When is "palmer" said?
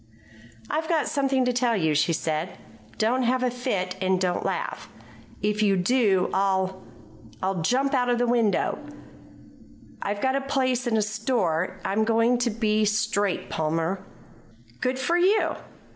13.47-14.03